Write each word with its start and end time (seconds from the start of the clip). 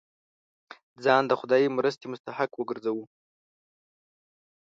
ځان 1.03 1.23
د 1.27 1.31
خدايي 1.39 1.67
مرستې 1.77 2.05
مستحق 2.13 2.51
وګرځوو. 2.57 3.03